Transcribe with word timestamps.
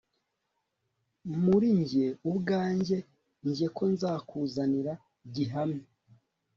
muri 1.43 1.67
njye 1.81 2.05
ubwanjye 2.29 2.97
njye 3.49 3.67
ko 3.77 3.83
nzakuzanira 3.93 4.93
gihamya 5.33 5.87